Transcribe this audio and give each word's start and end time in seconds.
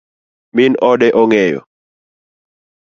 Min 0.55 0.71
ode 0.89 1.07
ong'eyo? 1.21 1.59